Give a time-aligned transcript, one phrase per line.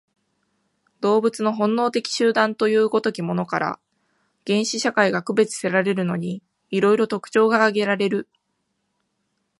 [1.01, 3.79] 動物の本能的集団という如きものから、
[4.47, 8.27] 原始社会が区別せられるのに、色々特徴が挙げられる。